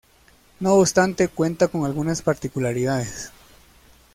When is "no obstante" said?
0.59-1.27